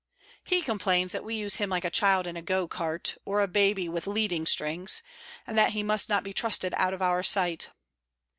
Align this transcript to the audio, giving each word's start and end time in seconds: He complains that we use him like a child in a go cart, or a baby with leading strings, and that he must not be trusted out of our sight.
He 0.43 0.63
complains 0.63 1.11
that 1.11 1.23
we 1.23 1.35
use 1.35 1.57
him 1.57 1.69
like 1.69 1.85
a 1.85 1.91
child 1.91 2.25
in 2.25 2.35
a 2.35 2.41
go 2.41 2.67
cart, 2.67 3.19
or 3.23 3.39
a 3.39 3.47
baby 3.47 3.87
with 3.87 4.07
leading 4.07 4.47
strings, 4.47 5.03
and 5.45 5.55
that 5.59 5.73
he 5.73 5.83
must 5.83 6.09
not 6.09 6.23
be 6.23 6.33
trusted 6.33 6.73
out 6.75 6.95
of 6.95 7.03
our 7.03 7.21
sight. 7.21 7.69